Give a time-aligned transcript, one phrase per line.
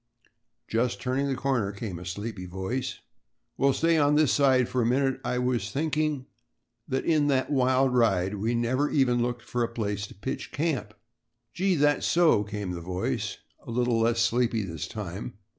[0.67, 3.01] "Just turning the corner," came a sleepy voice.
[3.55, 5.21] "Well, stay on this side for a minute.
[5.23, 6.25] I was just thinking
[6.87, 10.95] that in that wild ride we never even looked for a place to pitch camp."
[11.53, 15.35] "Gee, that's so," came the voice, a little less sleepy this time.